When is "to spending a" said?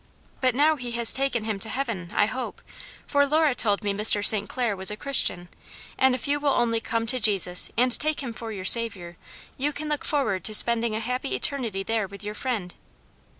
10.45-10.99